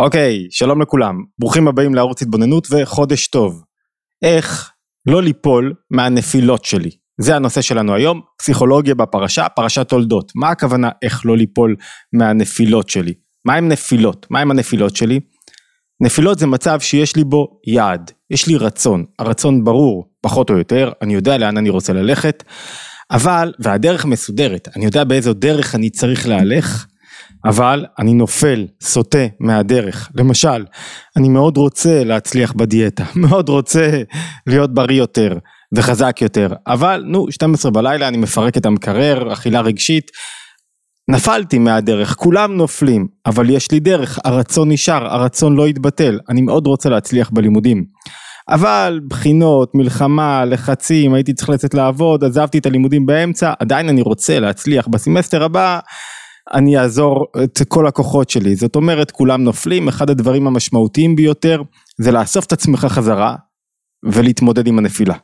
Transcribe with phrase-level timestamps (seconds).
[0.00, 3.62] אוקיי, שלום לכולם, ברוכים הבאים לערוץ התבוננות וחודש טוב.
[4.22, 4.70] איך
[5.06, 6.90] לא ליפול מהנפילות שלי.
[7.20, 10.32] זה הנושא שלנו היום, פסיכולוגיה בפרשה, פרשת תולדות.
[10.34, 11.76] מה הכוונה איך לא ליפול
[12.12, 13.14] מהנפילות שלי?
[13.44, 14.26] מה הם נפילות?
[14.30, 15.20] מה הם הנפילות שלי?
[16.02, 20.92] נפילות זה מצב שיש לי בו יעד, יש לי רצון, הרצון ברור, פחות או יותר,
[21.02, 22.44] אני יודע לאן אני רוצה ללכת,
[23.10, 26.86] אבל, והדרך מסודרת, אני יודע באיזו דרך אני צריך להלך,
[27.44, 30.10] אבל אני נופל, סוטה מהדרך.
[30.14, 30.64] למשל,
[31.16, 34.02] אני מאוד רוצה להצליח בדיאטה, מאוד רוצה
[34.46, 35.38] להיות בריא יותר
[35.74, 40.10] וחזק יותר, אבל נו, 12 בלילה אני מפרק את המקרר, אכילה רגשית,
[41.10, 46.66] נפלתי מהדרך, כולם נופלים, אבל יש לי דרך, הרצון נשאר, הרצון לא יתבטל, אני מאוד
[46.66, 47.84] רוצה להצליח בלימודים.
[48.48, 54.40] אבל בחינות, מלחמה, לחצים, הייתי צריך לצאת לעבוד, עזבתי את הלימודים באמצע, עדיין אני רוצה
[54.40, 55.78] להצליח בסמסטר הבא,
[56.54, 58.56] אני אעזור את כל הכוחות שלי.
[58.56, 61.62] זאת אומרת, כולם נופלים, אחד הדברים המשמעותיים ביותר
[62.00, 63.36] זה לאסוף את עצמך חזרה
[64.04, 65.14] ולהתמודד עם הנפילה.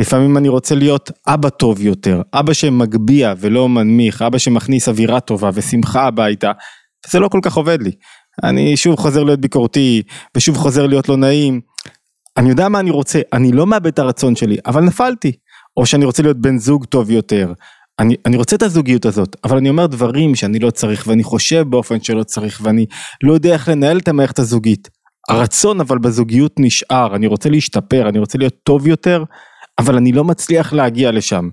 [0.00, 5.50] לפעמים אני רוצה להיות אבא טוב יותר, אבא שמגביה ולא מנמיך, אבא שמכניס אווירה טובה
[5.54, 6.52] ושמחה הביתה,
[7.10, 7.90] זה לא כל כך עובד לי.
[8.42, 10.02] אני שוב חוזר להיות ביקורתי,
[10.36, 11.60] ושוב חוזר להיות לא נעים.
[12.36, 15.32] אני יודע מה אני רוצה, אני לא מאבד את הרצון שלי, אבל נפלתי.
[15.76, 17.52] או שאני רוצה להיות בן זוג טוב יותר,
[17.98, 21.66] אני, אני רוצה את הזוגיות הזאת, אבל אני אומר דברים שאני לא צריך ואני חושב
[21.68, 22.86] באופן שלא צריך ואני
[23.22, 24.90] לא יודע איך לנהל את המערכת הזוגית.
[25.28, 29.24] הרצון אבל בזוגיות נשאר, אני רוצה להשתפר, אני רוצה להיות טוב יותר,
[29.78, 31.48] אבל אני לא מצליח להגיע לשם.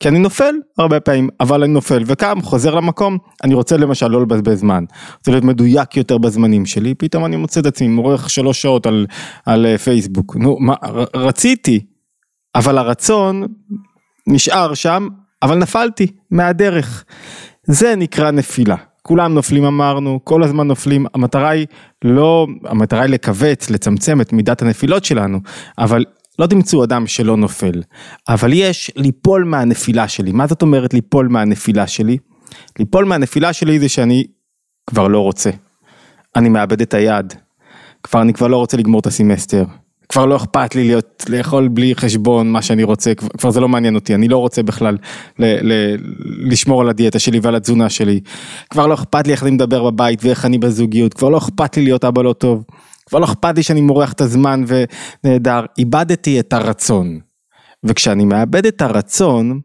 [0.00, 4.22] כי אני נופל הרבה פעמים, אבל אני נופל וקם, חוזר למקום, אני רוצה למשל לא
[4.22, 4.84] לבזבז זמן,
[5.18, 9.06] רוצה להיות מדויק יותר בזמנים שלי, פתאום אני מוצא את עצמי מורך שלוש שעות על,
[9.46, 10.74] על אה, פייסבוק, נו מה,
[11.14, 11.86] רציתי,
[12.54, 13.46] אבל הרצון
[14.26, 15.08] נשאר שם,
[15.44, 17.04] אבל נפלתי מהדרך.
[17.66, 18.76] זה נקרא נפילה.
[19.02, 21.66] כולם נופלים אמרנו, כל הזמן נופלים, המטרה היא
[22.04, 25.40] לא, המטרה היא לכווץ, לצמצם את מידת הנפילות שלנו,
[25.78, 26.04] אבל
[26.38, 27.82] לא תמצאו אדם שלא נופל.
[28.28, 30.32] אבל יש ליפול מהנפילה שלי.
[30.32, 32.18] מה זאת אומרת ליפול מהנפילה שלי?
[32.78, 34.24] ליפול מהנפילה שלי זה שאני
[34.86, 35.50] כבר לא רוצה.
[36.36, 37.34] אני מאבד את היד.
[38.02, 39.64] כבר אני כבר לא רוצה לגמור את הסמסטר.
[40.08, 43.68] כבר לא אכפת לי להיות, לאכול בלי חשבון מה שאני רוצה, כבר, כבר זה לא
[43.68, 44.96] מעניין אותי, אני לא רוצה בכלל
[45.38, 45.96] ל, ל,
[46.50, 48.20] לשמור על הדיאטה שלי ועל התזונה שלי.
[48.70, 51.84] כבר לא אכפת לי איך אני מדבר בבית ואיך אני בזוגיות, כבר לא אכפת לי
[51.84, 52.64] להיות אבא לא טוב,
[53.06, 57.20] כבר לא אכפת לי שאני מורח את הזמן ונהדר, איבדתי את הרצון.
[57.84, 59.60] וכשאני מאבד את הרצון,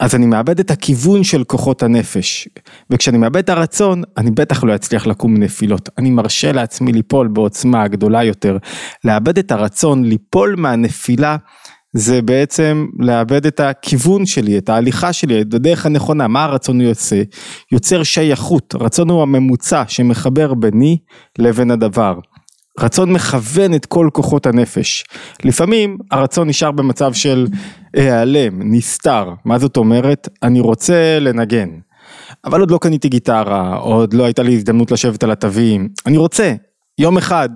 [0.00, 2.48] אז אני מאבד את הכיוון של כוחות הנפש.
[2.90, 5.88] וכשאני מאבד את הרצון, אני בטח לא אצליח לקום מנפילות.
[5.98, 8.58] אני מרשה לעצמי ליפול בעוצמה גדולה יותר.
[9.04, 11.36] לאבד את הרצון, ליפול מהנפילה,
[11.96, 16.28] זה בעצם לאבד את הכיוון שלי, את ההליכה שלי, את הדרך הנכונה.
[16.28, 17.22] מה הרצון יוצא?
[17.72, 18.74] יוצר שייכות.
[18.80, 20.98] רצון הוא הממוצע שמחבר ביני
[21.38, 22.18] לבין הדבר.
[22.80, 25.04] רצון מכוון את כל כוחות הנפש.
[25.44, 27.46] לפעמים הרצון נשאר במצב של
[27.96, 29.30] היעלם, נסתר.
[29.44, 30.28] מה זאת אומרת?
[30.42, 31.68] אני רוצה לנגן.
[32.44, 35.88] אבל עוד לא קניתי גיטרה, עוד לא הייתה לי הזדמנות לשבת על התווים.
[36.06, 36.54] אני רוצה,
[36.98, 37.48] יום אחד,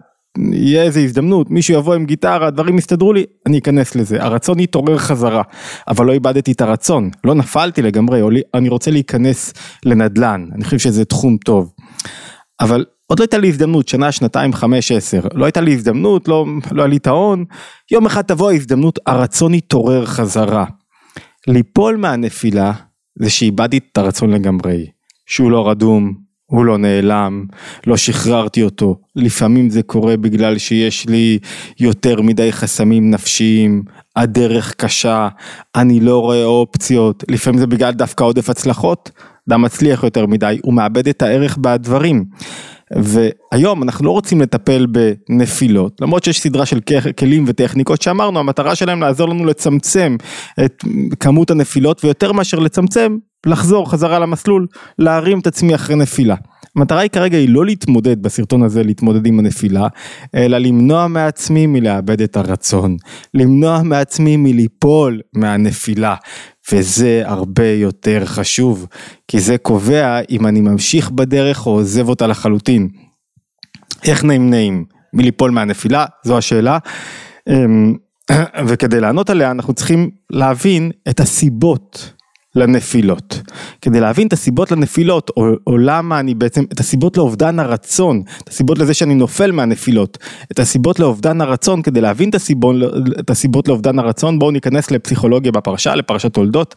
[0.53, 4.23] יהיה איזה הזדמנות, מישהו יבוא עם גיטרה, דברים יסתדרו לי, אני אכנס לזה.
[4.23, 5.43] הרצון יתעורר חזרה,
[5.89, 8.23] אבל לא איבדתי את הרצון, לא נפלתי לגמרי,
[8.55, 9.53] אני רוצה להיכנס
[9.85, 11.73] לנדל"ן, אני חושב שזה תחום טוב.
[12.61, 16.47] אבל עוד לא הייתה לי הזדמנות, שנה, שנתיים, חמש, עשר, לא הייתה לי הזדמנות, לא,
[16.73, 17.45] לא היה לי את ההון,
[17.91, 20.65] יום אחד תבוא ההזדמנות, הרצון יתעורר חזרה.
[21.47, 22.73] ליפול מהנפילה
[23.19, 24.87] זה שאיבדתי את הרצון לגמרי,
[25.27, 26.15] שהוא לא רדום,
[26.47, 27.45] הוא לא נעלם,
[27.87, 31.39] לא שחררתי אותו, לפעמים זה קורה בגלל שיש לי
[31.81, 33.83] יותר מדי חסמים נפשיים,
[34.17, 35.29] הדרך קשה,
[35.77, 39.11] אני לא רואה אופציות, לפעמים זה בגלל דווקא עודף הצלחות,
[39.49, 42.25] אדם מצליח יותר מדי, הוא מאבד את הערך בדברים.
[42.97, 46.81] והיום אנחנו לא רוצים לטפל בנפילות, למרות שיש סדרה של
[47.19, 50.17] כלים וטכניקות שאמרנו, המטרה שלהם לעזור לנו לצמצם
[50.65, 50.85] את
[51.21, 53.17] כמות הנפילות ויותר מאשר לצמצם,
[53.47, 54.67] לחזור חזרה למסלול,
[54.99, 56.35] להרים את עצמי אחרי נפילה.
[56.77, 59.87] המטרה היא כרגע היא לא להתמודד בסרטון הזה, להתמודד עם הנפילה,
[60.35, 62.97] אלא למנוע מעצמי מלאבד את הרצון,
[63.35, 66.15] למנוע מעצמי מליפול מהנפילה,
[66.73, 68.87] וזה הרבה יותר חשוב,
[69.29, 72.89] כי זה קובע אם אני ממשיך בדרך או עוזב אותה לחלוטין.
[74.05, 76.79] איך נעים נעים מליפול מהנפילה, זו השאלה.
[77.49, 77.95] אמ,
[78.67, 82.13] וכדי לענות עליה אנחנו צריכים להבין את הסיבות
[82.59, 83.41] לנפילות.
[83.83, 88.49] כדי להבין את הסיבות לנפילות, או, או למה אני בעצם, את הסיבות לאובדן הרצון, את
[88.49, 90.19] הסיבות לזה שאני נופל מהנפילות,
[90.53, 92.77] את הסיבות לאובדן הרצון, כדי להבין את הסיבות,
[93.21, 96.75] את הסיבות לאובדן הרצון, בואו ניכנס לפסיכולוגיה בפרשה, לפרשת תולדות.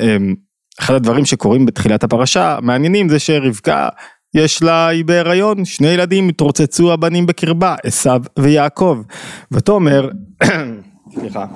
[0.00, 0.34] אמ,
[0.80, 3.88] אחד הדברים שקורים בתחילת הפרשה, מעניינים זה שרבקה
[4.34, 9.02] יש לה, היא בהיריון, שני ילדים התרוצצו הבנים בקרבה, עשו ויעקב.
[9.52, 10.10] ותאמר,
[11.14, 11.46] סליחה,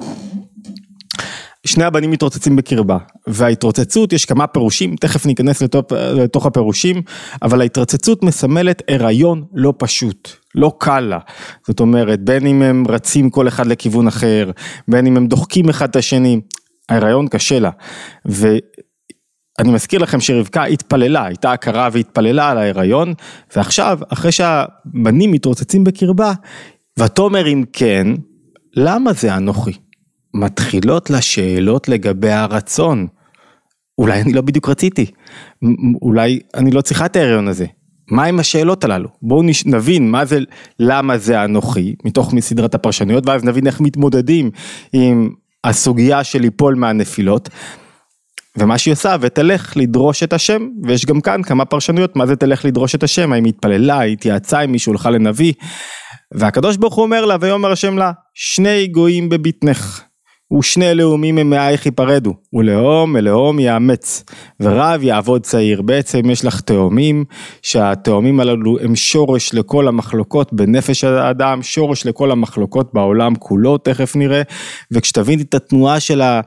[1.67, 7.03] שני הבנים מתרוצצים בקרבה, וההתרוצצות, יש כמה פירושים, תכף ניכנס לתוך, לתוך הפירושים,
[7.43, 11.19] אבל ההתרוצצות מסמלת הריון לא פשוט, לא קל לה.
[11.67, 14.51] זאת אומרת, בין אם הם רצים כל אחד לכיוון אחר,
[14.89, 16.41] בין אם הם דוחקים אחד את השני,
[16.89, 17.71] ההיריון קשה לה.
[18.25, 23.15] ואני מזכיר לכם שרבקה התפללה, הייתה הכרה והתפללה על ההיריון,
[23.57, 26.33] ועכשיו, אחרי שהבנים מתרוצצים בקרבה,
[26.99, 28.07] ותאמר אם כן,
[28.77, 29.73] למה זה אנוכי?
[30.35, 33.07] מתחילות לה שאלות לגבי הרצון.
[33.99, 35.07] אולי אני לא בדיוק רציתי,
[36.03, 37.67] אולי אני לא צריכה את ההריון הזה.
[38.11, 39.09] מה עם השאלות הללו?
[39.23, 40.39] בואו נבין מה זה,
[40.79, 44.51] למה זה אנוכי, מתוך מסדרת הפרשנויות, ואז נבין איך מתמודדים
[44.93, 45.31] עם
[45.65, 47.49] הסוגיה של ליפול מהנפילות.
[48.59, 52.65] ומה שהיא עושה, ותלך לדרוש את השם, ויש גם כאן כמה פרשנויות, מה זה תלך
[52.65, 55.53] לדרוש את השם, האם היא התפללה, היא התייעצה עם מישהו, הלכה לנביא,
[56.35, 60.03] והקדוש ברוך הוא אומר לה, ויאמר השם לה, שני גויים בבטנך.
[60.59, 64.25] ושני לאומים ממאייך ייפרדו, ולאום מלאום יאמץ,
[64.61, 65.83] ורב יעבוד צעיר.
[65.83, 67.25] בעצם יש לך תאומים,
[67.63, 74.43] שהתאומים הללו הם שורש לכל המחלוקות בנפש האדם, שורש לכל המחלוקות בעולם כולו, תכף נראה,
[74.91, 76.41] וכשתביני את התנועה של ה...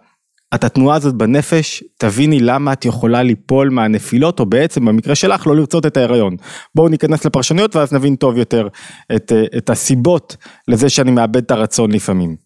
[0.55, 5.55] את התנועה הזאת בנפש, תביני למה את יכולה ליפול מהנפילות, או בעצם במקרה שלך לא
[5.55, 6.35] לרצות את ההיריון.
[6.75, 8.67] בואו ניכנס לפרשנויות ואז נבין טוב יותר
[9.15, 10.37] את, את הסיבות
[10.67, 12.44] לזה שאני מאבד את הרצון לפעמים.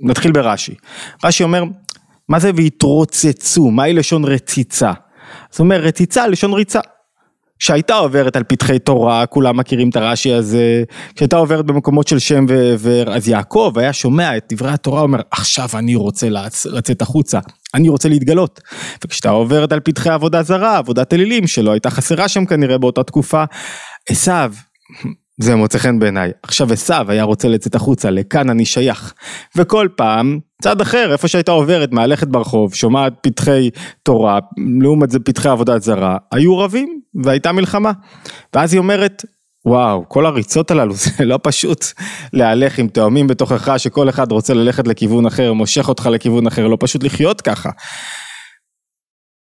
[0.00, 0.74] נתחיל ברש"י.
[1.24, 1.64] רש"י אומר,
[2.28, 3.70] מה זה והתרוצצו?
[3.70, 4.92] מהי לשון רציצה?
[5.50, 6.80] זאת אומרת, רציצה לשון ריצה.
[7.58, 10.82] כשהייתה עוברת על פתחי תורה, כולם מכירים את הרש"י הזה,
[11.14, 15.68] כשהייתה עוברת במקומות של שם ועבר, אז יעקב היה שומע את דברי התורה, אומר, עכשיו
[15.74, 16.66] אני רוצה לצ...
[16.66, 17.38] לצאת החוצה,
[17.74, 18.60] אני רוצה להתגלות.
[19.04, 23.44] וכשאתה עוברת על פתחי עבודה זרה, עבודת אלילים שלא הייתה חסרה שם כנראה באותה תקופה,
[24.08, 24.32] עשו,
[25.38, 26.30] זה מוצא חן בעיניי.
[26.42, 29.14] עכשיו עשו היה רוצה לצאת החוצה, לכאן אני שייך.
[29.56, 33.70] וכל פעם, צד אחר, איפה שהייתה עוברת, מהלכת ברחוב, שומעת פתחי
[34.02, 34.38] תורה,
[34.80, 37.92] לעומת זה פתחי עבודת זרה, היו רבים והייתה מלחמה.
[38.54, 39.24] ואז היא אומרת,
[39.66, 41.84] וואו, כל הריצות הללו זה לא פשוט
[42.32, 46.76] להלך עם תאומים בתוכך שכל אחד רוצה ללכת לכיוון אחר, מושך אותך לכיוון אחר, לא
[46.80, 47.70] פשוט לחיות ככה.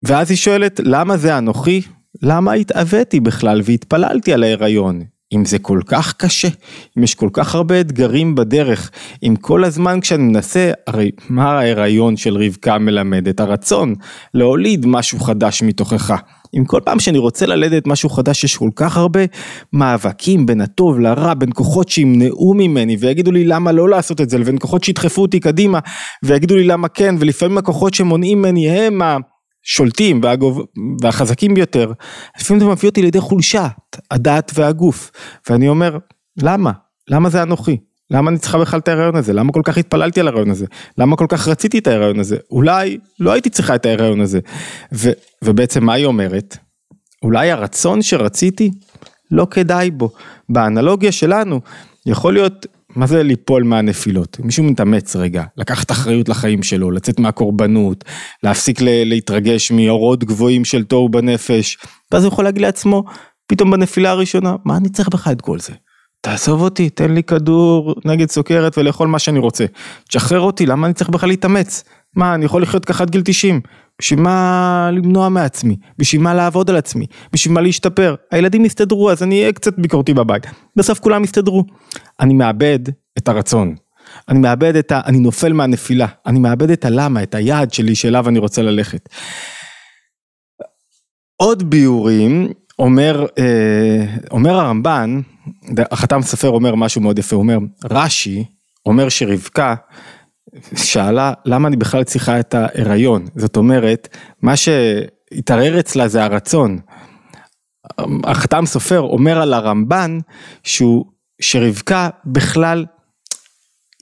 [0.04, 1.82] ואז היא שואלת, למה זה אנוכי?
[2.22, 5.17] למה התאוויתי בכלל והתפללתי על ההיריון?
[5.34, 6.48] אם זה כל כך קשה,
[6.98, 8.92] אם יש כל כך הרבה אתגרים בדרך,
[9.24, 13.28] אם כל הזמן כשאני מנסה, הרי מה ההיריון של רבקה מלמד?
[13.28, 13.96] את הרצון
[14.34, 16.14] להוליד משהו חדש מתוכך.
[16.58, 19.20] אם כל פעם שאני רוצה ללדת משהו חדש יש כל כך הרבה
[19.74, 24.38] מאבקים בין הטוב לרע, בין כוחות שימנעו ממני ויגידו לי למה לא לעשות את זה,
[24.38, 25.80] לבין כוחות שידחפו אותי קדימה
[26.24, 29.18] ויגידו לי למה כן, ולפעמים הכוחות שמונעים ממני הם ה...
[29.68, 30.62] שולטים והגוב,
[31.02, 31.92] והחזקים ביותר,
[32.40, 33.68] לפעמים זה מביא אותי לידי חולשה,
[34.12, 35.12] הדעת והגוף,
[35.50, 35.98] ואני אומר,
[36.42, 36.72] למה?
[37.10, 37.78] למה זה אנוכי?
[38.12, 39.34] למה אני צריכה בכלל את ההיריון הזה?
[39.34, 40.66] למה כל כך התפללתי על ההיריון הזה?
[40.98, 42.38] למה כל כך רציתי את ההיריון הזה?
[42.52, 44.40] אולי לא הייתי צריכה את ההיריון הזה.
[44.94, 45.10] ו,
[45.44, 46.58] ובעצם מה היא אומרת?
[47.24, 48.72] אולי הרצון שרציתי,
[49.32, 50.10] לא כדאי בו.
[50.50, 51.62] באנלוגיה שלנו,
[52.06, 52.66] יכול להיות
[52.98, 54.38] מה זה ליפול מהנפילות?
[54.40, 58.04] מישהו מתאמץ רגע, לקחת אחריות לחיים שלו, לצאת מהקורבנות,
[58.44, 61.78] להפסיק להתרגש מאורות גבוהים של תוהו בנפש,
[62.12, 63.04] ואז הוא יכול להגיד לעצמו,
[63.48, 65.74] פתאום בנפילה הראשונה, מה אני צריך בכלל את כל זה?
[66.22, 69.66] תעזוב אותי, תן לי כדור נגד סוכרת ולאכול מה שאני רוצה.
[70.10, 71.84] תשחרר אותי, למה אני צריך בכלל להתאמץ?
[72.16, 73.62] מה, אני יכול לחיות ככה עד גיל 90?
[74.00, 75.76] בשביל מה למנוע מעצמי?
[75.98, 77.06] בשביל מה לעבוד על עצמי?
[77.34, 78.16] בשביל מה להשתפר?
[78.32, 80.44] הילדים יסתדרו אז אני אהיה קצת ביקורתי בבית.
[80.76, 81.64] בסוף כולם יסתדרו.
[82.20, 82.80] אני מאבד
[83.18, 83.76] את הרצון.
[84.30, 85.02] אני מאבד את ה...
[85.06, 86.08] אני נופל מהנפילה.
[86.26, 89.10] אני מאבד את הלמה, את היעד שלי שאליו אני רוצה ללכת.
[91.36, 92.48] עוד ביורים,
[92.80, 95.22] אומר, אה, אומר הרמב"ן,
[95.92, 98.46] החתם סופר אומר משהו מאוד יפה, הוא אומר, רש"י
[98.86, 99.76] אומר שרבקה
[100.76, 106.80] שאלה למה אני בכלל צריכה את ההיריון, זאת אומרת, מה שהתערער אצלה זה הרצון.
[108.24, 110.20] החתם סופר אומר על הרמב"ן
[110.64, 111.06] שהוא,
[111.42, 112.86] שרבקה בכלל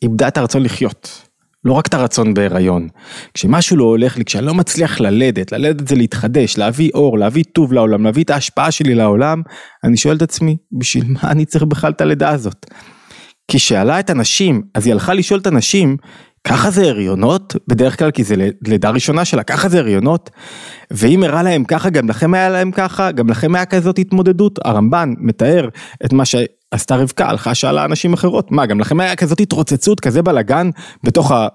[0.03, 1.21] איבדה את הרצון לחיות.
[1.65, 2.87] לא רק את הרצון בהיריון.
[3.33, 7.73] כשמשהו לא הולך לי, כשאני לא מצליח ללדת, ללדת זה להתחדש, להביא אור, להביא טוב
[7.73, 9.41] לעולם, להביא את ההשפעה שלי לעולם,
[9.83, 12.65] אני שואל את עצמי, בשביל מה אני צריך בכלל את הלידה הזאת?
[13.47, 15.97] כי שאלה את הנשים, אז היא הלכה לשאול את הנשים,
[16.47, 17.55] ככה זה הריונות?
[17.67, 18.35] בדרך כלל כי זה
[18.67, 20.29] לידה ראשונה שלה, ככה זה הריונות?
[20.91, 23.11] ואם הראה להם ככה, גם לכם היה להם ככה?
[23.11, 24.59] גם לכם היה כזאת התמודדות?
[24.65, 25.69] הרמב"ן מתאר
[26.05, 28.51] את מה שעשתה רבקה, הלכה שאלה אנשים אחרות.
[28.51, 30.69] מה, גם לכם היה כזאת התרוצצות, כזה בלאגן
[31.03, 31.47] בתוך, ה...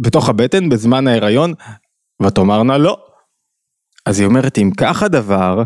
[0.00, 1.54] בתוך הבטן בזמן ההיריון?
[2.22, 2.98] ותאמרנה לא.
[4.06, 5.62] אז היא אומרת, אם כך הדבר,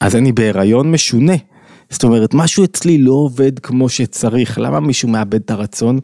[0.00, 1.36] אז אני בהיריון משונה.
[1.90, 4.58] זאת אומרת, משהו אצלי לא עובד כמו שצריך.
[4.58, 5.98] למה מישהו מאבד את הרצון?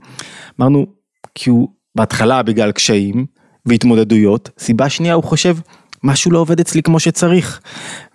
[0.61, 0.87] אמרנו,
[1.35, 3.27] כי הוא בהתחלה בגלל קשיים
[3.67, 5.57] והתמודדויות, סיבה שנייה הוא חושב,
[6.05, 7.61] משהו לא עובד אצלי כמו שצריך.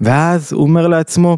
[0.01, 1.37] ואז הוא אומר לעצמו,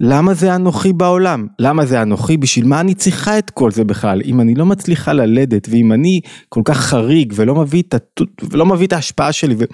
[0.00, 1.46] למה זה אנוכי בעולם?
[1.58, 2.36] למה זה אנוכי?
[2.36, 4.22] בשביל מה אני צריכה את כל זה בכלל?
[4.24, 8.20] אם אני לא מצליחה ללדת, ואם אני כל כך חריג ולא מביא את, הת...
[8.50, 9.64] ולא מביא את ההשפעה שלי, ו...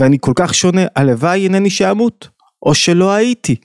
[0.00, 2.28] ואני כל כך שונה, הלוואי אינני שאמות,
[2.66, 3.56] או שלא הייתי.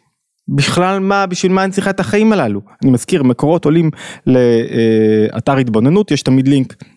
[0.56, 2.62] בכלל מה, בשביל מה אני צריכה את החיים הללו?
[2.84, 3.90] אני מזכיר, מקורות עולים
[4.28, 6.97] לאתר התבוננות, יש תמיד לינק אה,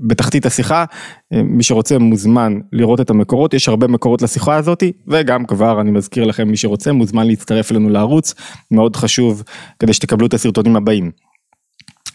[0.00, 0.84] בתחתית השיחה,
[1.32, 5.90] אה, מי שרוצה מוזמן לראות את המקורות, יש הרבה מקורות לשיחה הזאתי, וגם כבר אני
[5.90, 8.34] מזכיר לכם מי שרוצה מוזמן להצטרף אלינו לערוץ,
[8.70, 9.42] מאוד חשוב
[9.78, 11.10] כדי שתקבלו את הסרטונים הבאים.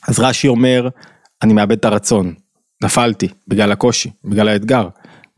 [0.07, 0.89] אז רש"י אומר,
[1.43, 2.33] אני מאבד את הרצון,
[2.83, 4.87] נפלתי בגלל הקושי, בגלל האתגר.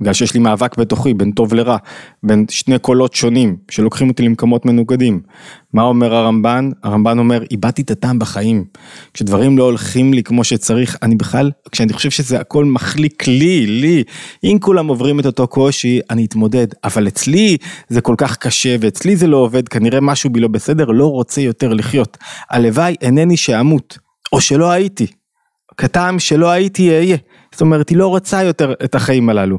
[0.01, 1.77] בגלל שיש לי מאבק בתוכי בין טוב לרע,
[2.24, 5.20] בין שני קולות שונים שלוקחים אותי למקומות מנוגדים.
[5.74, 6.70] מה אומר הרמב"ן?
[6.84, 8.66] הרמב"ן אומר, איבדתי את הטעם בחיים.
[9.13, 14.04] כשדברים לא הולכים לי כמו שצריך, אני בכלל, כשאני חושב שזה הכל מחליק לי, לי,
[14.44, 16.68] אם כולם עוברים את אותו קושי, אני אתמודד.
[16.84, 17.58] אבל אצלי
[17.89, 21.42] זה כל כך קשה, ואצלי זה לא עובד, כנראה משהו בי לא בסדר, לא רוצה
[21.42, 22.18] יותר לחיות.
[22.50, 23.98] הלוואי אינני שאמות,
[24.34, 25.08] או שלא הייתי.
[25.77, 27.17] כטעם שלא הייתי אהיה.
[27.51, 29.57] זאת אומרת, היא לא רוצה יותר את החיים הללו.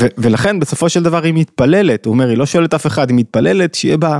[0.00, 3.16] ו- ולכן בסופו של דבר היא מתפללת, הוא אומר, היא לא שואלת אף אחד, היא
[3.16, 4.18] מתפללת שיהיה בה,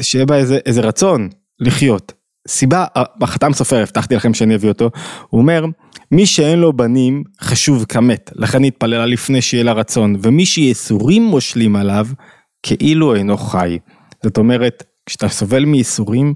[0.00, 1.28] שיהיה בה איזה, איזה רצון
[1.60, 2.12] לחיות.
[2.48, 2.84] סיבה,
[3.22, 4.90] החתם סופר, הבטחתי לכם שאני אביא אותו,
[5.28, 5.64] הוא אומר,
[6.12, 11.22] מי שאין לו בנים חשוב כמת, לכן היא התפללה לפני שיהיה לה רצון, ומי שיסורים
[11.22, 12.06] מושלים עליו,
[12.62, 13.78] כאילו אינו חי.
[14.22, 16.34] זאת אומרת, כשאתה סובל מייסורים,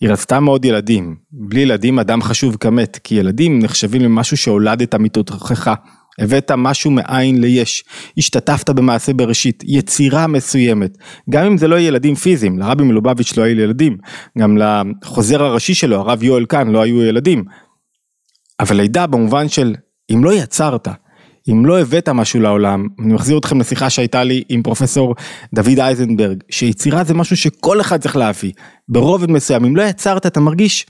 [0.00, 1.16] היא רצתה מאוד ילדים.
[1.32, 5.74] בלי ילדים אדם חשוב כמת, כי ילדים נחשבים למשהו שהולדת מתוכך.
[6.18, 7.84] הבאת משהו מאין ליש,
[8.18, 10.98] השתתפת במעשה בראשית, יצירה מסוימת,
[11.30, 13.96] גם אם זה לא ילדים פיזיים, לרבי מלובביץ' לא היו ילדים,
[14.38, 17.44] גם לחוזר הראשי שלו, הרב יואל כאן, לא היו ילדים.
[18.60, 19.74] אבל לידה במובן של
[20.12, 20.88] אם לא יצרת,
[21.50, 25.14] אם לא הבאת משהו לעולם, אני מחזיר אתכם לשיחה שהייתה לי עם פרופסור
[25.54, 28.52] דוד אייזנברג, שיצירה זה משהו שכל אחד צריך להביא,
[28.88, 30.86] ברובד מסוים, אם לא יצרת אתה מרגיש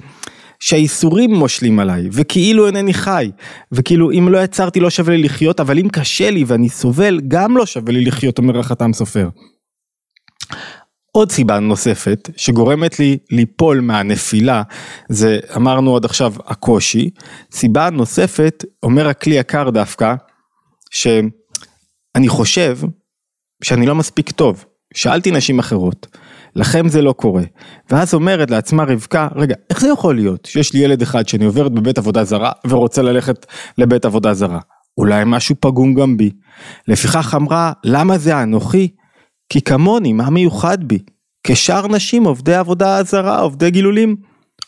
[0.61, 3.30] שהאיסורים מושלים עליי, וכאילו אינני חי,
[3.73, 7.56] וכאילו אם לא יצרתי לא שווה לי לחיות, אבל אם קשה לי ואני סובל, גם
[7.56, 9.28] לא שווה לי לחיות, אומר החתם סופר.
[11.12, 14.62] עוד סיבה נוספת שגורמת לי ליפול מהנפילה
[15.09, 17.11] זה אמרנו עד עכשיו הקושי,
[17.52, 20.14] סיבה נוספת אומר הכלי יקר דווקא
[20.92, 22.78] שאני חושב
[23.62, 24.64] שאני לא מספיק טוב.
[24.94, 26.06] שאלתי נשים אחרות,
[26.56, 27.42] לכם זה לא קורה.
[27.90, 31.72] ואז אומרת לעצמה רבקה, רגע, איך זה יכול להיות שיש לי ילד אחד שאני עוברת
[31.72, 33.46] בבית עבודה זרה ורוצה ללכת
[33.78, 34.61] לבית עבודה זרה?
[34.99, 36.30] אולי משהו פגום גם בי.
[36.88, 38.88] לפיכך אמרה, למה זה אנוכי?
[39.49, 40.99] כי כמוני, מה מיוחד בי?
[41.46, 44.16] כשאר נשים עובדי עבודה זרה, עובדי גילולים.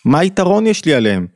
[0.05, 1.27] מה היתרון יש לי עליהם?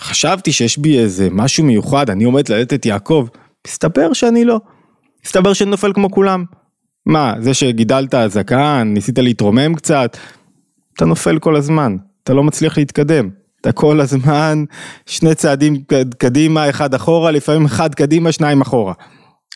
[0.00, 3.26] חשבתי שיש בי איזה משהו מיוחד, אני עומד ללדת את יעקב.
[3.66, 4.60] מסתבר שאני לא.
[5.26, 6.44] מסתבר שאני נופל כמו כולם.
[7.06, 10.16] מה, זה שגידלת זקן, ניסית להתרומם קצת,
[10.94, 13.28] אתה נופל כל הזמן, אתה לא מצליח להתקדם.
[13.60, 14.64] אתה כל הזמן
[15.06, 15.82] שני צעדים
[16.18, 18.92] קדימה, אחד אחורה, לפעמים אחד קדימה, שניים אחורה.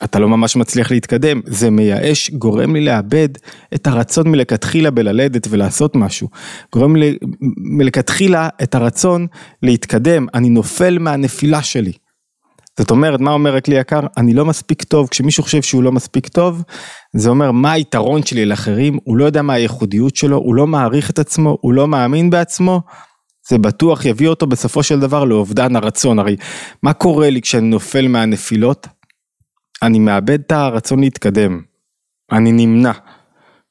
[0.04, 3.28] אתה לא ממש מצליח להתקדם, זה מייאש, גורם לי לאבד
[3.74, 6.28] את הרצון מלכתחילה בללדת ולעשות משהו.
[6.72, 7.18] גורם לי
[7.56, 9.26] מלכתחילה את הרצון
[9.62, 11.92] להתקדם, אני נופל מהנפילה שלי.
[12.78, 14.00] זאת אומרת, מה אומר הכלי יקר?
[14.16, 16.62] אני לא מספיק טוב, כשמישהו חושב שהוא לא מספיק טוב,
[17.12, 21.10] זה אומר מה היתרון שלי לאחרים, הוא לא יודע מה הייחודיות שלו, הוא לא מעריך
[21.10, 22.82] את עצמו, הוא לא מאמין בעצמו,
[23.48, 26.18] זה בטוח יביא אותו בסופו של דבר לאובדן הרצון.
[26.18, 26.36] הרי
[26.82, 28.86] מה קורה לי כשאני נופל מהנפילות?
[29.82, 31.60] אני מאבד את הרצון להתקדם,
[32.32, 32.92] אני נמנע.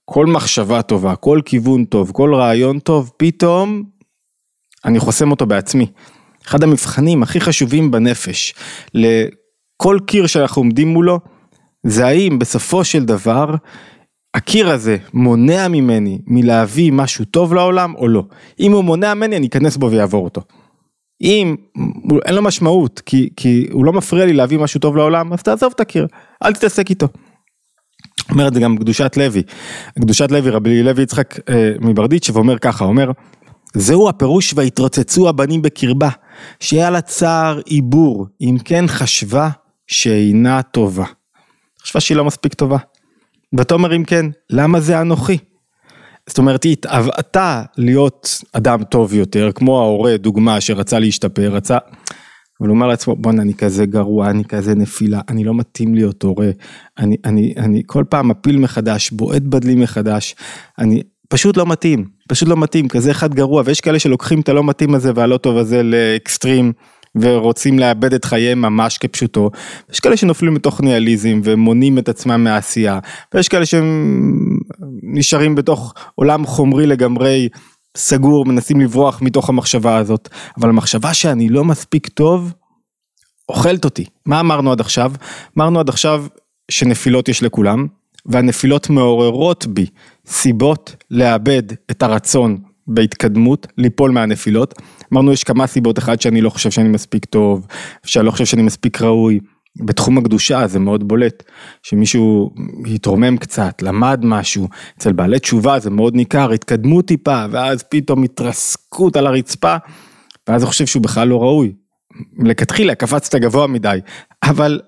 [0.05, 3.83] כל מחשבה טובה, כל כיוון טוב, כל רעיון טוב, פתאום
[4.85, 5.87] אני חוסם אותו בעצמי.
[6.47, 8.53] אחד המבחנים הכי חשובים בנפש
[8.93, 11.19] לכל קיר שאנחנו עומדים מולו,
[11.83, 13.55] זה האם בסופו של דבר
[14.33, 18.23] הקיר הזה מונע ממני מלהביא משהו טוב לעולם או לא.
[18.59, 20.41] אם הוא מונע ממני אני אכנס בו ויעבור אותו.
[21.21, 21.55] אם
[22.25, 25.73] אין לו משמעות כי, כי הוא לא מפריע לי להביא משהו טוב לעולם אז תעזוב
[25.75, 26.07] את הקיר,
[26.43, 27.07] אל תתעסק איתו.
[28.31, 29.43] אומר את זה גם קדושת לוי,
[30.01, 33.11] קדושת לוי רבי לוי יצחק אה, מברדיץ' ואומר ככה, אומר
[33.73, 36.09] זהו הפירוש והתרוצצו הבנים בקרבה,
[36.59, 39.49] שהיה לה צער עיבור, אם כן חשבה
[39.87, 41.05] שאינה טובה.
[41.81, 42.77] חשבה שהיא לא מספיק טובה.
[43.57, 45.37] ותאמר אם כן, למה זה אנוכי?
[46.27, 51.77] זאת אומרת, היא התאוותה להיות אדם טוב יותר, כמו ההורה, דוגמה, שרצה להשתפר, רצה...
[52.61, 56.23] אבל הוא אומר לעצמו בואנה אני כזה גרוע, אני כזה נפילה, אני לא מתאים להיות
[56.23, 56.49] הורה,
[56.97, 60.35] אני, אני, אני כל פעם מפיל מחדש, בועט בדלי מחדש,
[60.79, 64.63] אני פשוט לא מתאים, פשוט לא מתאים, כזה אחד גרוע, ויש כאלה שלוקחים את הלא
[64.63, 66.73] מתאים הזה והלא טוב הזה לאקסטרים.
[67.21, 69.49] ורוצים לאבד את חייהם ממש כפשוטו,
[69.93, 72.99] יש כאלה שנופלים לתוך ניאליזם ומונעים את עצמם מהעשייה,
[73.33, 74.59] ויש כאלה שהם
[75.03, 77.49] נשארים בתוך עולם חומרי לגמרי
[77.97, 80.29] סגור, מנסים לברוח מתוך המחשבה הזאת,
[80.59, 82.53] אבל המחשבה שאני לא מספיק טוב,
[83.49, 84.05] אוכלת אותי.
[84.25, 85.11] מה אמרנו עד עכשיו?
[85.57, 86.25] אמרנו עד עכשיו
[86.71, 87.87] שנפילות יש לכולם,
[88.25, 89.85] והנפילות מעוררות בי
[90.27, 92.57] סיבות לאבד את הרצון
[92.87, 94.73] בהתקדמות, ליפול מהנפילות.
[95.13, 97.67] אמרנו יש כמה סיבות, אחד שאני לא חושב שאני מספיק טוב,
[98.05, 99.39] שאני לא חושב שאני מספיק ראוי.
[99.85, 101.43] בתחום הקדושה זה מאוד בולט,
[101.83, 102.51] שמישהו
[102.93, 104.67] התרומם קצת, למד משהו,
[104.97, 109.75] אצל בעלי תשובה זה מאוד ניכר, התקדמו טיפה, ואז פתאום התרסקות על הרצפה,
[110.47, 111.73] ואז הוא חושב שהוא בכלל לא ראוי.
[112.39, 113.99] לכתחילה קפצת גבוה מדי,
[114.43, 114.79] אבל,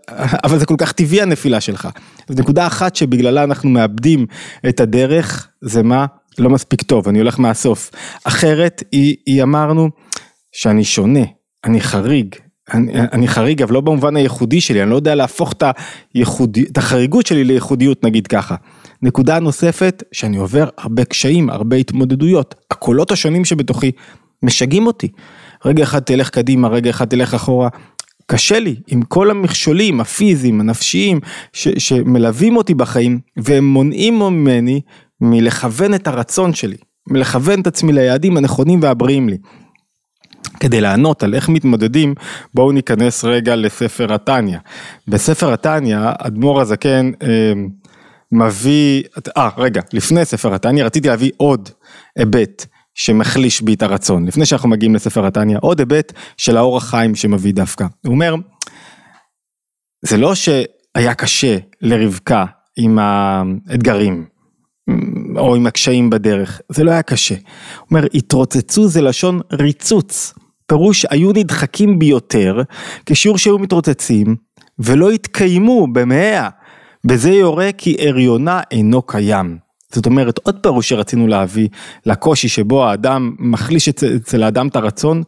[0.43, 1.87] אבל זה כל כך טבעי הנפילה שלך.
[2.29, 4.25] אז נקודה אחת שבגללה אנחנו מאבדים
[4.69, 6.05] את הדרך, זה מה?
[6.39, 7.91] לא מספיק טוב, אני הולך מהסוף.
[8.23, 9.89] אחרת היא, היא אמרנו
[10.51, 11.23] שאני שונה,
[11.65, 12.35] אני חריג,
[12.73, 15.63] אני, אני חריג אבל לא במובן הייחודי שלי, אני לא יודע להפוך את,
[16.13, 18.55] הייחודי, את החריגות שלי לייחודיות נגיד ככה.
[19.01, 23.91] נקודה נוספת, שאני עובר הרבה קשיים, הרבה התמודדויות, הקולות השונים שבתוכי
[24.43, 25.07] משגעים אותי.
[25.65, 27.69] רגע אחד תלך קדימה, רגע אחד תלך אחורה.
[28.25, 31.19] קשה לי עם כל המכשולים הפיזיים, הנפשיים,
[31.53, 34.81] ש, שמלווים אותי בחיים, והם מונעים ממני
[35.21, 39.37] מלכוון את הרצון שלי, מלכוון את עצמי ליעדים הנכונים והבריאים לי.
[40.59, 42.13] כדי לענות על איך מתמודדים,
[42.53, 44.57] בואו ניכנס רגע לספר התניא.
[45.07, 47.53] בספר התניא, אדמו"ר הזקן אה,
[48.31, 49.03] מביא,
[49.37, 51.69] אה רגע, לפני ספר התניא רציתי להביא עוד
[52.17, 52.65] היבט
[52.99, 54.25] שמחליש בי את הרצון.
[54.25, 57.85] לפני שאנחנו מגיעים לספר התניא, עוד היבט של האור החיים שמביא דווקא.
[58.05, 58.35] הוא אומר,
[60.01, 62.45] זה לא שהיה קשה לרבקה
[62.77, 64.25] עם האתגרים.
[65.37, 67.35] או עם הקשיים בדרך, זה לא היה קשה.
[67.35, 70.33] הוא אומר, התרוצצו זה לשון ריצוץ,
[70.67, 72.61] פירוש היו נדחקים ביותר,
[73.05, 74.35] כשיעור שהיו מתרוצצים,
[74.79, 76.49] ולא התקיימו במאה,
[77.07, 79.68] בזה יורה כי הריונה אינו קיים.
[79.93, 81.69] זאת אומרת, עוד פירוש שרצינו להביא
[82.05, 85.23] לקושי שבו האדם מחליש אצל האדם את הרצון,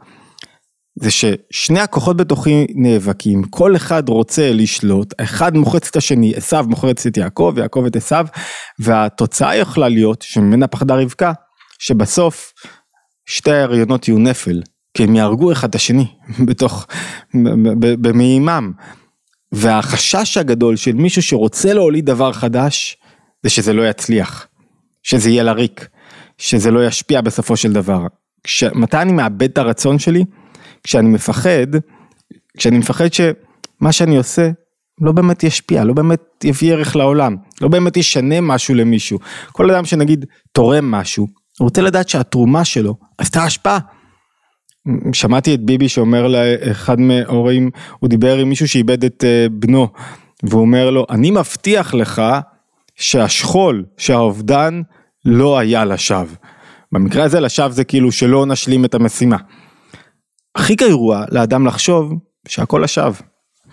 [0.95, 7.05] זה ששני הכוחות בתוכי נאבקים, כל אחד רוצה לשלוט, אחד מוחץ את השני, עשו מוחץ
[7.05, 8.15] את יעקב, יעקב את עשו,
[8.79, 11.31] והתוצאה יכולה להיות, שממנה פחדה רבקה,
[11.79, 12.53] שבסוף
[13.25, 14.61] שתי ההריונות יהיו נפל,
[14.93, 16.05] כי הם יהרגו אחד את השני,
[16.47, 16.87] בתוך,
[17.73, 18.71] במימם.
[19.51, 22.97] והחשש הגדול של מישהו שרוצה להוליד דבר חדש,
[23.43, 24.47] זה שזה לא יצליח,
[25.03, 25.87] שזה יהיה לריק,
[26.37, 28.07] שזה לא ישפיע בסופו של דבר.
[28.43, 30.23] כש, מתי אני מאבד את הרצון שלי?
[30.83, 31.67] כשאני מפחד,
[32.57, 34.49] כשאני מפחד שמה שאני עושה
[35.01, 39.19] לא באמת ישפיע, לא באמת יביא ערך לעולם, לא באמת ישנה משהו למישהו.
[39.51, 41.27] כל אדם שנגיד תורם משהו,
[41.59, 43.79] הוא רוצה לדעת שהתרומה שלו עשתה השפעה.
[45.13, 49.87] שמעתי את ביבי שאומר לאחד מההורים, הוא דיבר עם מישהו שאיבד את אה, בנו,
[50.43, 52.21] והוא אומר לו, אני מבטיח לך
[53.01, 54.81] שהשכול, שהאובדן
[55.25, 56.35] לא היה לשווא.
[56.91, 59.37] במקרה הזה לשווא זה כאילו שלא נשלים את המשימה.
[60.55, 62.13] הכי גרוע לאדם לחשוב
[62.47, 63.13] שהכל לשווא,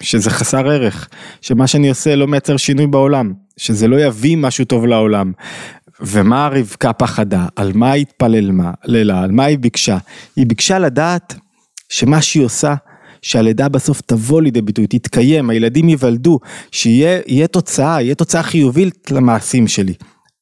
[0.00, 1.08] שזה חסר ערך,
[1.40, 5.32] שמה שאני עושה לא מייצר שינוי בעולם, שזה לא יביא משהו טוב לעולם.
[6.00, 9.98] ומה רבקה פחדה, על מה היא התפללה, על מה היא ביקשה?
[10.36, 11.34] היא ביקשה לדעת
[11.88, 12.74] שמה שהיא עושה,
[13.28, 16.38] שהלידה בסוף תבוא לידי ביטוי, תתקיים, הילדים ייוולדו,
[16.72, 19.94] שיהיה תוצאה, יהיה תוצאה חיובית למעשים שלי.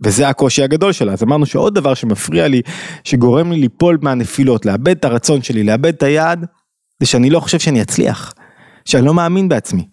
[0.05, 2.62] וזה הקושי הגדול שלה, אז אמרנו שעוד דבר שמפריע לי,
[3.05, 6.46] שגורם לי ליפול מהנפילות, לאבד את הרצון שלי, לאבד את היעד,
[7.01, 8.35] זה שאני לא חושב שאני אצליח,
[8.85, 9.87] שאני לא מאמין בעצמי,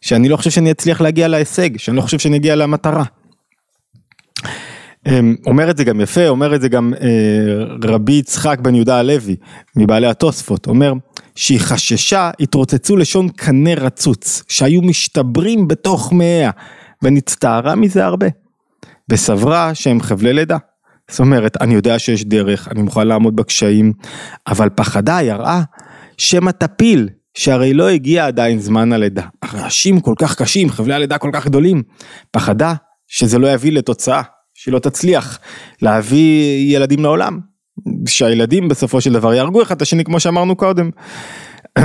[0.00, 3.04] שאני לא חושב שאני אצליח להגיע להישג, שאני לא חושב שאני אגיע למטרה.
[5.06, 8.98] אמ, אומר את זה גם יפה, אומר את זה גם אה, רבי יצחק בן יהודה
[8.98, 9.36] הלוי,
[9.76, 10.92] מבעלי התוספות, אומר
[11.34, 16.50] שהיא חששה, התרוצצו לשון קנה רצוץ, שהיו משתברים בתוך מאיה,
[17.02, 18.26] ונצטערה מזה הרבה.
[19.10, 20.56] וסברה שהם חבלי לידה.
[21.10, 23.92] זאת אומרת, אני יודע שיש דרך, אני מוכן לעמוד בקשיים,
[24.46, 25.62] אבל פחדה יראה
[26.18, 29.22] שמא תפיל, שהרי לא הגיע עדיין זמן הלידה.
[29.42, 31.82] הרעשים כל כך קשים, חבלי הלידה כל כך גדולים.
[32.30, 32.74] פחדה
[33.08, 34.22] שזה לא יביא לתוצאה,
[34.60, 35.38] שהיא לא תצליח
[35.82, 37.40] להביא ילדים לעולם.
[38.06, 40.90] שהילדים בסופו של דבר יהרגו אחד את השני כמו שאמרנו קודם.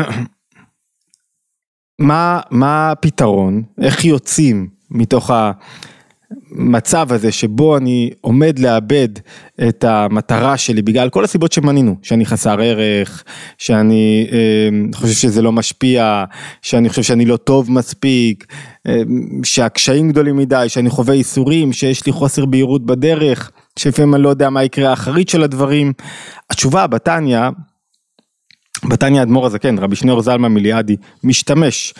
[2.00, 3.64] מה, מה הפתרון?
[3.82, 5.52] איך יוצאים מתוך ה...
[6.58, 9.10] המצב הזה שבו אני עומד לאבד
[9.68, 13.24] את המטרה שלי בגלל כל הסיבות שמנינו, שאני חסר ערך,
[13.58, 16.24] שאני אה, חושב שזה לא משפיע,
[16.62, 18.46] שאני חושב שאני לא טוב מספיק,
[18.88, 19.02] אה,
[19.44, 24.50] שהקשיים גדולים מדי, שאני חווה ייסורים, שיש לי חוסר בהירות בדרך, שלפעמים אני לא יודע
[24.50, 25.94] מה יקרה האחרית של הדברים.
[26.50, 27.40] התשובה בתניא
[28.90, 31.94] בתניא האדמו"ר הזקן, רבי שניאור זלמן מיליאדי, משתמש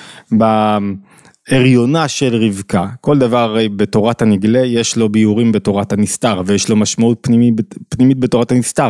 [1.52, 7.18] בהריונה של רבקה, כל דבר בתורת הנגלה יש לו ביורים בתורת הנסתר ויש לו משמעות
[7.22, 7.56] פנימית,
[7.90, 8.90] פנימית בתורת הנסתר.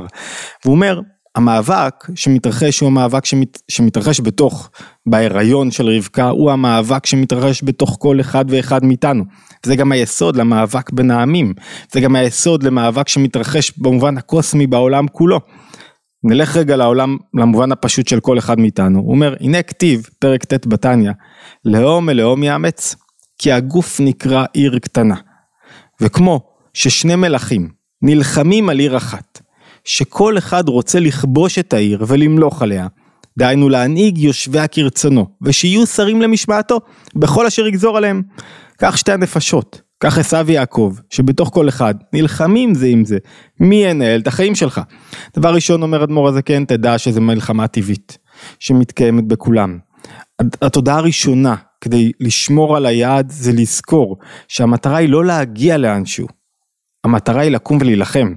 [0.66, 1.00] והוא אומר,
[1.36, 4.70] המאבק שמתרחש הוא המאבק שמת, שמתרחש בתוך,
[5.06, 9.24] בהיריון של רבקה, הוא המאבק שמתרחש בתוך כל אחד ואחד מאיתנו.
[9.64, 11.54] זה גם היסוד למאבק בין העמים,
[11.92, 15.40] זה גם היסוד למאבק שמתרחש במובן הקוסמי בעולם כולו.
[16.28, 19.00] נלך רגע לעולם, למובן הפשוט של כל אחד מאיתנו.
[19.00, 21.12] הוא אומר, הנה כתיב, פרק ט' בתניא,
[21.66, 22.96] לאום מלאום יאמץ,
[23.38, 25.16] כי הגוף נקרא עיר קטנה.
[26.02, 26.42] וכמו
[26.74, 27.70] ששני מלכים
[28.02, 29.42] נלחמים על עיר אחת,
[29.84, 32.88] שכל אחד רוצה לכבוש את העיר ולמלוך עליה,
[33.38, 36.80] דהיינו להנהיג יושביה כרצונו, ושיהיו שרים למשמעתו,
[37.16, 38.22] בכל אשר יגזור עליהם.
[38.78, 43.18] כך שתי הנפשות, כך עשו ויעקב, שבתוך כל אחד נלחמים זה עם זה,
[43.60, 44.82] מי ינהל את החיים שלך.
[45.38, 48.18] דבר ראשון אומר אדמו"ר הזקן, תדע שזה מלחמה טבעית,
[48.60, 49.78] שמתקיימת בכולם.
[50.62, 56.28] התודעה הראשונה כדי לשמור על היעד זה לזכור שהמטרה היא לא להגיע לאנשהו,
[57.04, 58.34] המטרה היא לקום ולהילחם.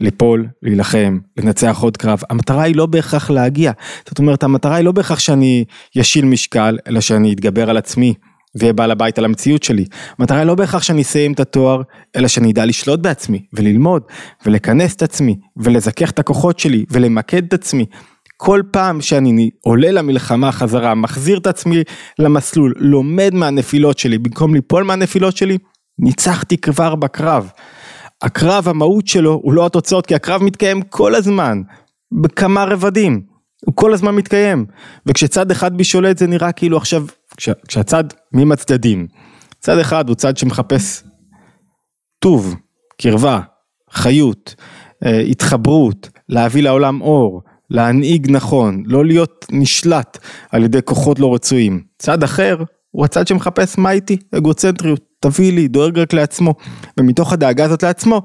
[0.00, 3.72] ליפול, להילחם, לנצח עוד קרב, המטרה היא לא בהכרח להגיע,
[4.08, 5.64] זאת אומרת המטרה היא לא בהכרח שאני
[5.96, 8.14] ישיל משקל, אלא שאני אתגבר על עצמי,
[8.56, 9.84] ואהיה בעל הבית על המציאות שלי.
[10.18, 11.82] המטרה היא לא בהכרח שאני אסיים את התואר,
[12.16, 14.02] אלא שאני אדע לשלוט בעצמי, וללמוד,
[14.46, 17.86] ולכנס את עצמי, ולזכך את הכוחות שלי, ולמקד את עצמי.
[18.36, 21.82] כל פעם שאני עולה למלחמה חזרה, מחזיר את עצמי
[22.18, 25.58] למסלול, לומד מהנפילות שלי, במקום ליפול מהנפילות שלי,
[25.98, 27.50] ניצחתי כבר בקרב.
[28.22, 31.62] הקרב המהות שלו הוא לא התוצאות, כי הקרב מתקיים כל הזמן,
[32.22, 33.22] בכמה רבדים,
[33.66, 34.66] הוא כל הזמן מתקיים.
[35.06, 37.04] וכשצד אחד בי שולט זה נראה כאילו עכשיו
[37.36, 39.06] כש, כשהצד, מי מהצדדים?
[39.60, 41.02] צד אחד הוא צד שמחפש
[42.18, 42.54] טוב,
[43.00, 43.40] קרבה,
[43.90, 44.54] חיות,
[45.04, 50.18] אה, התחברות, להביא לעולם אור, להנהיג נכון, לא להיות נשלט
[50.50, 51.84] על ידי כוחות לא רצויים.
[51.98, 52.56] צד אחר
[52.90, 56.54] הוא הצד שמחפש מה איתי, אגוצנטריות, תביא לי, דואג רק לעצמו,
[56.98, 58.22] ומתוך הדאגה הזאת לעצמו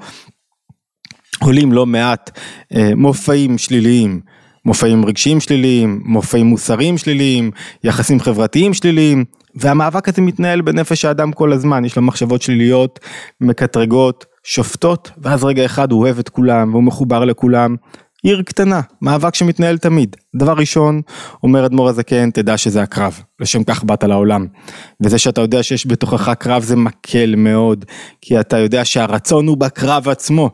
[1.42, 2.40] עולים לא מעט
[2.76, 4.22] אה, מופעים שליליים
[4.66, 7.52] מופעים רגשיים שליליים, מופעים מוסריים שליליים,
[7.84, 13.00] יחסים חברתיים שליליים, והמאבק הזה מתנהל בנפש האדם כל הזמן, יש לו מחשבות שליליות,
[13.42, 17.76] מקטרגות, שופטות, ואז רגע אחד הוא אוהב את כולם והוא מחובר לכולם.
[18.24, 20.16] עיר קטנה, מאבק שמתנהל תמיד.
[20.36, 21.02] דבר ראשון,
[21.44, 24.48] אומר אדמו"ר הזקן, תדע שזה הקרב, לשם כך באת לעולם.
[25.02, 27.86] וזה שאתה יודע שיש בתוכך קרב זה מקל מאוד,
[28.22, 30.50] כי אתה יודע שהרצון הוא בקרב עצמו,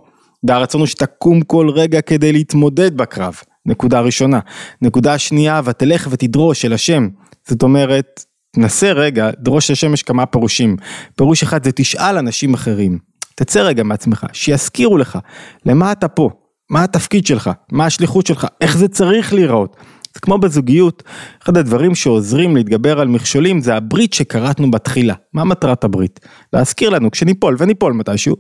[0.47, 3.35] והרצון הוא שתקום כל רגע כדי להתמודד בקרב.
[3.65, 4.39] נקודה ראשונה.
[4.81, 7.07] נקודה שנייה, ותלך ותדרוש אל השם.
[7.47, 8.25] זאת אומרת,
[8.57, 10.75] נסה רגע, דרוש השם יש כמה פירושים.
[11.15, 12.99] פירוש אחד זה תשאל אנשים אחרים.
[13.35, 15.19] תצא רגע מעצמך, שיזכירו לך,
[15.65, 16.29] למה אתה פה?
[16.69, 17.49] מה התפקיד שלך?
[17.71, 18.47] מה השליחות שלך?
[18.61, 19.75] איך זה צריך להיראות?
[20.13, 21.03] זה כמו בזוגיות,
[21.43, 25.13] אחד הדברים שעוזרים להתגבר על מכשולים זה הברית שקראתנו בתחילה.
[25.33, 26.19] מה מטרת הברית?
[26.53, 28.35] להזכיר לנו כשניפול וניפול מתישהו,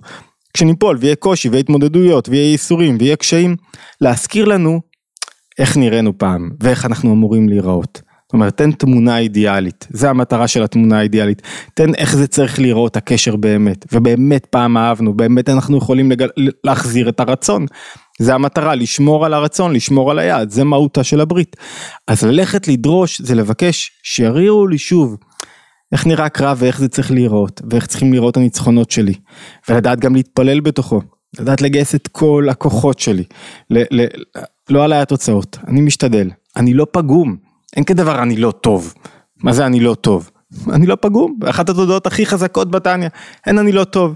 [0.53, 3.55] כשניפול ויהיה קושי ויהיה התמודדויות ויהיה ייסורים ויהיה קשיים,
[4.01, 4.81] להזכיר לנו
[5.59, 8.01] איך נראינו פעם ואיך אנחנו אמורים להיראות.
[8.25, 11.41] זאת אומרת, תן תמונה אידיאלית, זה המטרה של התמונה האידיאלית.
[11.73, 16.29] תן איך זה צריך להיראות הקשר באמת, ובאמת פעם אהבנו, באמת אנחנו יכולים לגל...
[16.63, 17.65] להחזיר את הרצון.
[18.19, 21.55] זה המטרה, לשמור על הרצון, לשמור על היעד, זה מהותה של הברית.
[22.07, 25.17] אז ללכת לדרוש זה לבקש שיריעו לי שוב
[25.91, 29.13] איך נראה קרב ואיך זה צריך להיראות, ואיך צריכים לראות הניצחונות שלי,
[29.69, 31.01] ולדעת גם להתפלל בתוכו,
[31.39, 33.23] לדעת לגייס את כל הכוחות שלי,
[33.69, 34.07] ל- ל-
[34.69, 37.35] לא עליי התוצאות, אני משתדל, אני לא פגום,
[37.75, 38.93] אין כדבר אני לא טוב,
[39.43, 40.29] מה זה אני לא טוב?
[40.73, 43.09] אני לא פגום, אחת התודעות הכי חזקות בתניא,
[43.47, 44.15] אין אני לא טוב.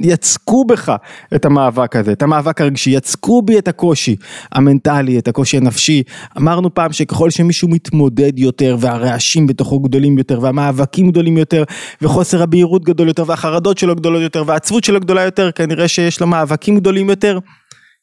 [0.00, 0.92] יצקו בך
[1.34, 4.16] את המאבק הזה, את המאבק הרגשי, יצקו בי את הקושי
[4.52, 6.02] המנטלי, את הקושי הנפשי.
[6.38, 11.64] אמרנו פעם שככל שמישהו מתמודד יותר והרעשים בתוכו גדולים יותר והמאבקים גדולים יותר
[12.02, 16.26] וחוסר הבהירות גדול יותר והחרדות שלו גדולות יותר והעצבות שלו גדולה יותר, כנראה שיש לו
[16.26, 17.38] מאבקים גדולים יותר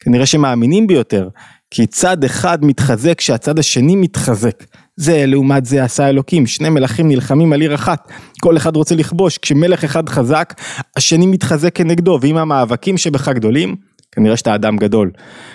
[0.01, 1.30] כנראה שמאמינים ביותר,
[1.71, 4.63] כי צד אחד מתחזק כשהצד השני מתחזק.
[4.95, 9.38] זה לעומת זה עשה אלוקים, שני מלכים נלחמים על עיר אחת, כל אחד רוצה לכבוש,
[9.38, 10.54] כשמלך אחד חזק,
[10.95, 13.75] השני מתחזק כנגדו, ואם המאבקים שבך גדולים,
[14.12, 15.12] כנראה שאתה אדם גדול,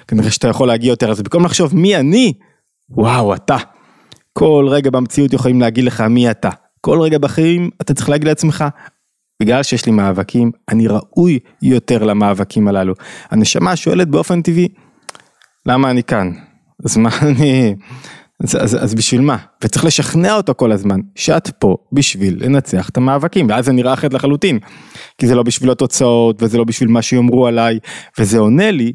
[0.09, 2.33] כנראה שאתה יכול להגיע יותר, אז במקום לחשוב מי אני,
[2.91, 3.57] וואו אתה.
[4.33, 6.51] כל רגע במציאות יכולים להגיד לך מי אתה.
[6.81, 8.65] כל רגע בחיים אתה צריך להגיד לעצמך,
[9.43, 12.95] בגלל שיש לי מאבקים, אני ראוי יותר למאבקים הללו.
[13.31, 14.69] הנשמה שואלת באופן טבעי,
[15.67, 16.33] למה אני כאן?
[16.85, 17.75] אז מה אני...
[18.45, 19.37] אז, אז, אז בשביל מה?
[19.65, 24.15] וצריך לשכנע אותו כל הזמן, שאת פה בשביל לנצח את המאבקים, ואז זה נראה אחרת
[24.15, 24.59] לחלוטין.
[25.19, 27.79] כי זה לא בשביל התוצאות, וזה לא בשביל מה שיאמרו עליי,
[28.19, 28.93] וזה עונה לי,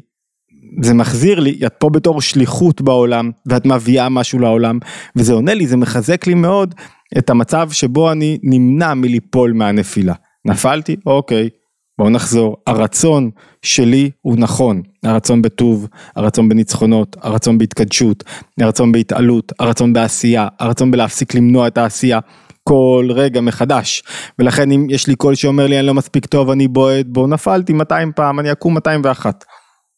[0.82, 4.78] זה מחזיר לי, את פה בתור שליחות בעולם, ואת מביאה משהו לעולם,
[5.16, 6.74] וזה עונה לי, זה מחזק לי מאוד
[7.18, 10.14] את המצב שבו אני נמנע מליפול מהנפילה.
[10.44, 10.96] נפלתי?
[11.06, 11.48] אוקיי,
[12.02, 12.56] בואו נחזור.
[12.66, 13.30] הרצון
[13.62, 18.24] שלי הוא נכון, הרצון בטוב, הרצון בניצחונות, הרצון בהתקדשות,
[18.60, 22.18] הרצון בהתעלות, הרצון בעשייה, הרצון בלהפסיק למנוע את העשייה.
[22.64, 24.02] כל רגע מחדש.
[24.38, 27.72] ולכן אם יש לי קול שאומר לי אני לא מספיק טוב אני בועט בו נפלתי
[27.72, 29.44] 200 פעם אני אקום 201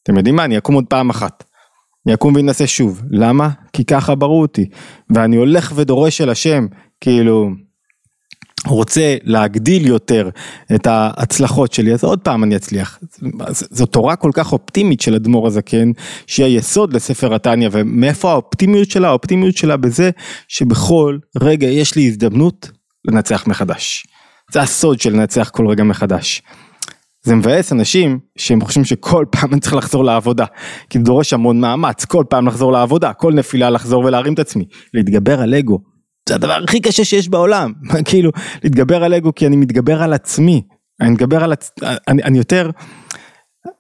[0.03, 0.45] אתם יודעים מה?
[0.45, 1.45] אני אקום עוד פעם אחת.
[2.07, 3.03] אני אקום ואנסה שוב.
[3.11, 3.49] למה?
[3.73, 4.69] כי ככה ברו אותי.
[5.11, 6.67] ואני הולך ודורש אל השם
[7.01, 7.51] כאילו
[8.67, 10.29] רוצה להגדיל יותר
[10.75, 12.99] את ההצלחות שלי, אז עוד פעם אני אצליח.
[13.51, 15.91] זו תורה כל כך אופטימית של אדמו"ר הזקן,
[16.27, 19.09] שהיא היסוד לספר התניא, ומאיפה האופטימיות שלה?
[19.09, 20.11] האופטימיות שלה בזה
[20.49, 22.71] שבכל רגע יש לי הזדמנות
[23.05, 24.07] לנצח מחדש.
[24.53, 26.43] זה הסוד של לנצח כל רגע מחדש.
[27.25, 30.45] זה מבאס אנשים שהם חושבים שכל פעם אני צריך לחזור לעבודה,
[30.91, 34.65] כי זה דורש המון מאמץ, כל פעם לחזור לעבודה, כל נפילה לחזור ולהרים את עצמי,
[34.95, 35.94] להתגבר על אגו.
[36.29, 37.73] זה הדבר הכי קשה שיש בעולם,
[38.09, 38.31] כאילו
[38.65, 40.63] להתגבר על אגו כי אני מתגבר על עצמי,
[41.01, 42.71] אני מתגבר על עצמי, אני, אני יותר,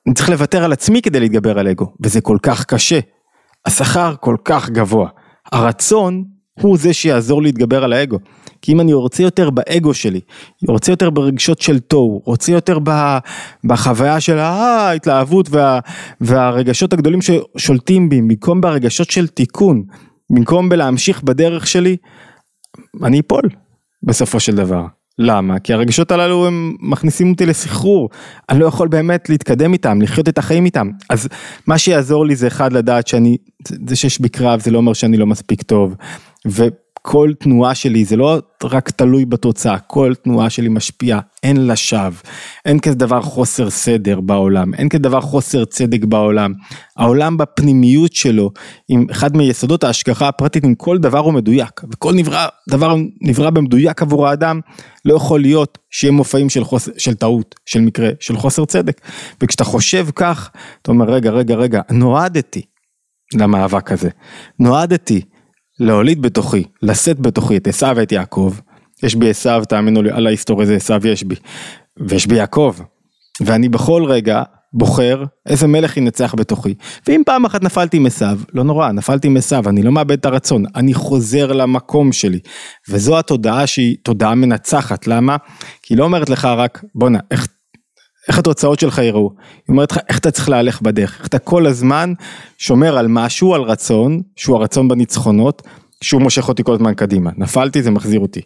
[0.06, 2.98] אני צריך לוותר על עצמי כדי להתגבר על אגו, וזה כל כך קשה,
[3.66, 5.08] השכר כל כך גבוה,
[5.52, 6.24] הרצון
[6.60, 8.18] הוא זה שיעזור להתגבר על האגו,
[8.62, 10.20] כי אם אני רוצה יותר באגו שלי,
[10.68, 12.78] רוצה יותר ברגשות של תוהו, רוצה יותר
[13.64, 15.80] בחוויה של ההתלהבות וה,
[16.20, 19.82] והרגשות הגדולים ששולטים בי, במקום ברגשות של תיקון,
[20.30, 21.96] במקום בלהמשיך בדרך שלי,
[23.04, 23.42] אני אפול
[24.02, 24.84] בסופו של דבר.
[25.18, 25.58] למה?
[25.58, 28.10] כי הרגשות הללו הם מכניסים אותי לסחרור,
[28.48, 30.90] אני לא יכול באמת להתקדם איתם, לחיות את החיים איתם.
[31.10, 31.28] אז
[31.66, 33.36] מה שיעזור לי זה אחד לדעת שאני,
[33.88, 35.94] זה שיש בי קרב זה לא אומר שאני לא מספיק טוב.
[36.48, 36.62] ו...
[37.06, 42.10] כל תנועה שלי זה לא רק תלוי בתוצאה, כל תנועה שלי משפיעה, אין לה שווא,
[42.64, 46.52] אין כזה דבר חוסר סדר בעולם, אין כזה דבר חוסר צדק בעולם.
[46.96, 48.50] העולם בפנימיות שלו,
[48.88, 54.02] עם אחד מיסודות ההשגחה הפרטית, עם כל דבר הוא מדויק, וכל נברא, דבר נברא במדויק
[54.02, 54.60] עבור האדם,
[55.04, 59.00] לא יכול להיות שיהיה מופעים של, חוס, של טעות, של מקרה, של חוסר צדק.
[59.42, 60.50] וכשאתה חושב כך,
[60.82, 62.62] אתה אומר רגע, רגע, רגע, נועדתי
[63.34, 64.08] למאבק הזה,
[64.58, 65.20] נועדתי
[65.80, 68.54] להוליד בתוכי, לשאת בתוכי את עשו ואת יעקב,
[69.02, 71.34] יש בי עשו, תאמינו לי, על ההיסטוריה איזה עשו יש בי,
[72.08, 72.76] ויש בי יעקב,
[73.40, 76.74] ואני בכל רגע בוחר איזה מלך ינצח בתוכי.
[77.06, 80.26] ואם פעם אחת נפלתי עם עשו, לא נורא, נפלתי עם עשו, אני לא מאבד את
[80.26, 82.38] הרצון, אני חוזר למקום שלי.
[82.88, 85.36] וזו התודעה שהיא תודעה מנצחת, למה?
[85.82, 87.46] כי היא לא אומרת לך רק, בואנה, איך
[88.28, 91.66] איך התוצאות שלך יראו, היא אומרת לך איך אתה צריך להלך בדרך, איך אתה כל
[91.66, 92.12] הזמן
[92.58, 95.62] שומר על משהו, על רצון, שהוא הרצון בניצחונות,
[96.00, 98.40] שהוא מושך אותי כל הזמן קדימה, נפלתי זה מחזיר אותי,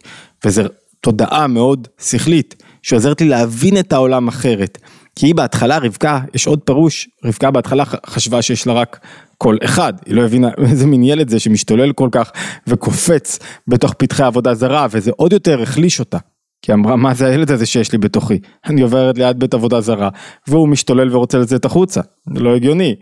[0.45, 0.63] וזו
[1.01, 4.77] תודעה מאוד שכלית, שעוזרת לי להבין את העולם אחרת,
[5.15, 8.99] כי היא בהתחלה רבקה, יש עוד פירוש, רבקה בהתחלה חשבה שיש לה רק
[9.37, 12.31] קול אחד, היא לא הבינה איזה מין ילד זה שמשתולל כל כך
[12.67, 16.17] וקופץ בתוך פתחי עבודה זרה וזה עוד יותר החליש אותה.
[16.61, 20.09] כי אמרה מה זה הילד הזה שיש לי בתוכי, אני עוברת ליד בית עבודה זרה
[20.47, 22.01] והוא משתולל ורוצה לצאת החוצה,
[22.33, 22.95] זה לא הגיוני.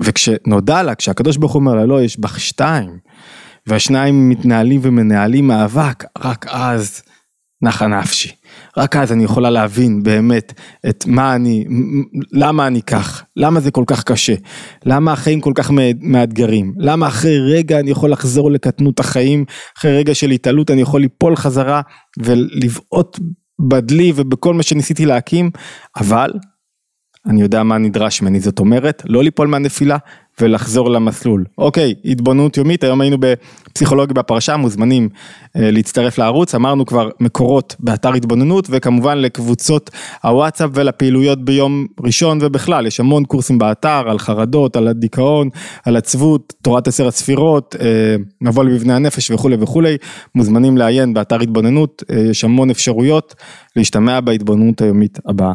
[0.00, 2.98] וכשנודע לה, כשהקדוש ברוך הוא אומר לה לא יש בך שתיים
[3.66, 7.02] והשניים מתנהלים ומנהלים מאבק, רק אז
[7.62, 8.30] נחה נפשי.
[8.76, 10.52] רק אז אני יכולה להבין באמת
[10.88, 11.64] את מה אני,
[12.32, 14.34] למה אני כך, למה זה כל כך קשה,
[14.86, 19.44] למה החיים כל כך מאתגרים, למה אחרי רגע אני יכול לחזור לקטנות החיים,
[19.78, 21.80] אחרי רגע של התעלות אני יכול ליפול חזרה
[22.18, 23.18] ולבעוט
[23.68, 25.50] בדלי ובכל מה שניסיתי להקים,
[25.96, 26.30] אבל
[27.26, 29.96] אני יודע מה נדרש ממני, זאת אומרת, לא ליפול מהנפילה
[30.40, 31.44] ולחזור למסלול.
[31.58, 35.08] אוקיי, התבוננות יומית, היום היינו בפסיכולוגיה בפרשה, מוזמנים
[35.56, 39.90] אה, להצטרף לערוץ, אמרנו כבר מקורות באתר התבוננות, וכמובן לקבוצות
[40.22, 45.48] הוואטסאפ ולפעילויות ביום ראשון ובכלל, יש המון קורסים באתר על חרדות, על הדיכאון,
[45.84, 49.96] על עצבות, תורת עשר הספירות, אה, מבוא למבנה הנפש וכולי וכולי,
[50.34, 53.34] מוזמנים לעיין באתר התבוננות, אה, יש המון אפשרויות
[53.76, 55.52] להשתמע בהתבוננות היומית הבאה.